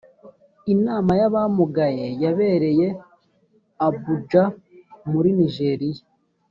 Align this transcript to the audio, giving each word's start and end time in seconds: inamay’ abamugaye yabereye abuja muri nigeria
inamay’ 0.73 1.21
abamugaye 1.29 2.05
yabereye 2.23 2.87
abuja 3.85 4.43
muri 5.11 5.29
nigeria 5.39 6.03